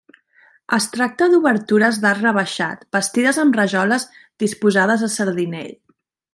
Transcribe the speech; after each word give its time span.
Es 0.77 0.87
tracta 0.93 1.27
d'obertures 1.33 1.99
d'arc 2.05 2.23
rebaixat, 2.25 2.83
bastides 2.97 3.41
amb 3.45 3.61
rajoles 3.61 4.09
disposades 4.45 5.09
a 5.11 5.15
sardinell. 5.19 5.73